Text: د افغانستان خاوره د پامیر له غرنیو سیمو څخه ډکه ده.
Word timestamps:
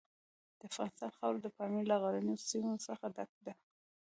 د 0.59 0.61
افغانستان 0.69 1.09
خاوره 1.17 1.39
د 1.41 1.47
پامیر 1.57 1.83
له 1.91 1.95
غرنیو 2.01 2.43
سیمو 2.49 2.83
څخه 2.87 3.05
ډکه 3.15 3.39
ده. 3.45 3.53